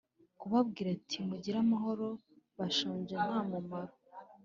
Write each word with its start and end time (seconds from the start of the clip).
kubabwira 0.39 0.87
ati 0.97 1.17
mugire 1.27 1.57
amahoro 1.65 2.07
bashonje 2.57 3.15
nta 3.25 3.39
mumaro 3.49 3.93